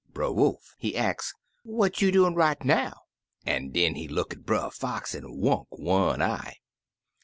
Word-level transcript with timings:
Brer 0.13 0.31
Wolf, 0.31 0.73
he 0.79 0.97
ax, 0.97 1.35
'What 1.61 2.01
you 2.01 2.09
doin' 2.11 2.33
right 2.33 2.57
now?' 2.65 3.01
an' 3.45 3.69
den 3.69 3.93
he 3.93 4.07
look 4.07 4.33
at 4.33 4.47
Brer 4.47 4.71
Fox 4.71 5.13
an' 5.13 5.37
wunk 5.39 5.67
one 5.69 6.23
eye. 6.23 6.55